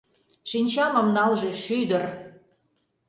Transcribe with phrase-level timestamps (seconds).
[0.49, 2.03] Шинчамым налже шӱдыр!